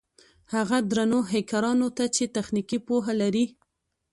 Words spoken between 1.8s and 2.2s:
ته